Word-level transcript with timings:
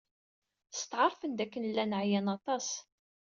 Steɛṛfen 0.79 1.31
dakken 1.37 1.63
llan 1.71 1.91
ɛyan 2.01 2.27
aṭas. 2.35 2.67